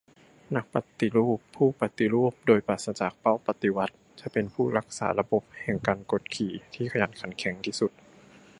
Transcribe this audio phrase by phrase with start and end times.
[0.55, 7.91] นักปฏิรูปผู้ปฏิรูปโดยปราศจากเป้าปฏิวัติ จะเป็นผู้รักษาระบบแห่งการกดขี่ที่ขยันขันแข็งที่สุด